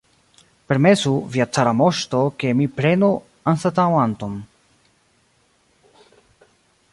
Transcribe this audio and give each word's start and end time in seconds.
Permesu, 0.71 1.11
via 1.35 1.45
cara 1.57 1.73
moŝto, 1.81 2.21
ke 2.43 2.53
mi 2.61 2.67
prenu 2.79 3.11
anstataŭanton! 3.53 4.41